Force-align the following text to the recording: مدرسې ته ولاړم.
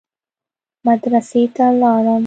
مدرسې 0.85 1.41
ته 1.55 1.63
ولاړم. 1.79 2.19